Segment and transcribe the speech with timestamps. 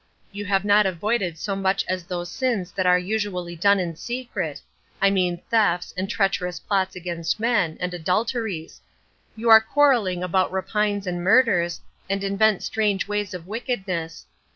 [0.31, 4.59] You have not avoided so much as those sins that are usually done in secret;
[4.99, 8.81] I mean thefts, and treacherous plots against men, and adulteries.
[9.35, 14.25] You are quarrelling about rapines and murders, and invent strange ways of wickedness.